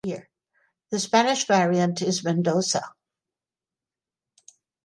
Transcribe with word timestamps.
The 0.89 0.99
Spanish 0.99 1.45
variant 1.45 2.01
is 2.01 2.23
Mendoza. 2.23 2.95